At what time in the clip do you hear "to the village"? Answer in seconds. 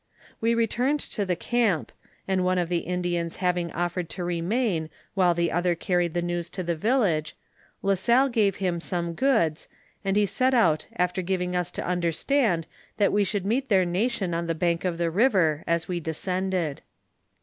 6.57-7.35